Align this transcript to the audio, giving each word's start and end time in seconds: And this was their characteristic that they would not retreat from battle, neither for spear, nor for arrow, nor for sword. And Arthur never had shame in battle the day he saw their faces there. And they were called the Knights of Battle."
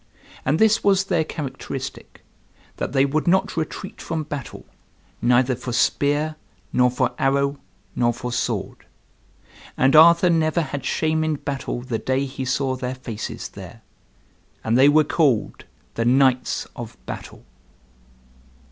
And 0.45 0.57
this 0.57 0.83
was 0.83 1.03
their 1.03 1.23
characteristic 1.23 2.23
that 2.77 2.91
they 2.91 3.05
would 3.05 3.27
not 3.27 3.55
retreat 3.55 4.01
from 4.01 4.23
battle, 4.23 4.65
neither 5.21 5.55
for 5.55 5.71
spear, 5.71 6.37
nor 6.73 6.89
for 6.89 7.11
arrow, 7.19 7.59
nor 7.95 8.11
for 8.11 8.31
sword. 8.31 8.87
And 9.77 9.95
Arthur 9.95 10.31
never 10.31 10.61
had 10.63 10.85
shame 10.85 11.23
in 11.23 11.35
battle 11.35 11.81
the 11.83 11.99
day 11.99 12.25
he 12.25 12.45
saw 12.45 12.75
their 12.75 12.95
faces 12.95 13.49
there. 13.49 13.83
And 14.63 14.75
they 14.75 14.89
were 14.89 15.03
called 15.03 15.65
the 15.93 16.03
Knights 16.05 16.65
of 16.75 16.97
Battle." 17.05 17.45